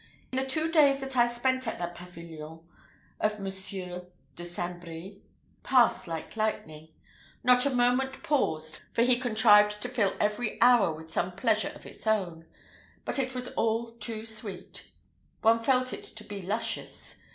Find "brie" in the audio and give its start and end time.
4.81-5.21